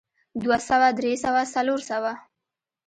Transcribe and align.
دوه 0.43 0.57
سوه 0.69 0.87
درې 0.99 1.13
سوه 1.23 1.41
څلور 1.53 1.79
سوه 1.89 2.13